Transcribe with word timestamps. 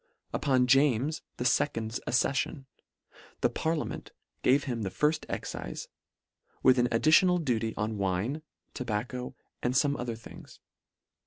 Upon 0.33 0.65
James 0.65 1.21
the 1.37 1.43
fecond's 1.45 1.99
accemon, 2.07 2.65
the 3.41 3.51
parlia 3.51 3.85
ment 3.87 4.07
h 4.09 4.13
gave 4.41 4.63
him 4.63 4.81
the 4.81 4.89
firfl 4.89 5.19
excife, 5.27 5.89
with 6.63 6.79
an 6.79 6.87
ad 6.91 7.03
ditional 7.03 7.45
duty 7.45 7.75
on 7.77 7.99
wine, 7.99 8.41
tobacco, 8.73 9.35
and 9.61 9.75
fome 9.75 9.99
other 9.99 10.15
things. 10.15 10.59